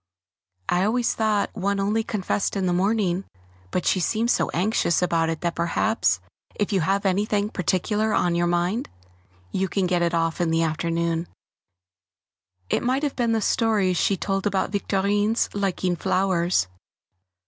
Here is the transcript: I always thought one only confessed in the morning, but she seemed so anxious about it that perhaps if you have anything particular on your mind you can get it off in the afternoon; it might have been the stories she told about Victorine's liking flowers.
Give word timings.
I 0.67 0.83
always 0.83 1.13
thought 1.13 1.51
one 1.53 1.79
only 1.79 2.03
confessed 2.03 2.55
in 2.55 2.65
the 2.65 2.73
morning, 2.73 3.23
but 3.69 3.85
she 3.85 3.99
seemed 3.99 4.31
so 4.31 4.49
anxious 4.49 4.99
about 5.03 5.29
it 5.29 5.41
that 5.41 5.53
perhaps 5.53 6.19
if 6.55 6.73
you 6.73 6.81
have 6.81 7.05
anything 7.05 7.49
particular 7.49 8.11
on 8.11 8.33
your 8.33 8.47
mind 8.47 8.89
you 9.51 9.67
can 9.67 9.85
get 9.85 10.01
it 10.01 10.15
off 10.15 10.41
in 10.41 10.49
the 10.49 10.63
afternoon; 10.63 11.27
it 12.67 12.81
might 12.81 13.03
have 13.03 13.15
been 13.15 13.33
the 13.33 13.41
stories 13.41 13.95
she 13.97 14.17
told 14.17 14.47
about 14.47 14.71
Victorine's 14.71 15.51
liking 15.53 15.95
flowers. 15.95 16.67